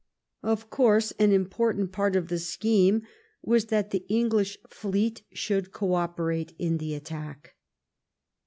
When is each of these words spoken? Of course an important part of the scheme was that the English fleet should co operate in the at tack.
Of 0.41 0.71
course 0.71 1.11
an 1.19 1.31
important 1.31 1.91
part 1.91 2.15
of 2.15 2.27
the 2.27 2.39
scheme 2.39 3.03
was 3.43 3.65
that 3.65 3.91
the 3.91 4.03
English 4.09 4.57
fleet 4.67 5.21
should 5.31 5.71
co 5.71 5.93
operate 5.93 6.55
in 6.57 6.77
the 6.79 6.95
at 6.95 7.05
tack. 7.05 7.53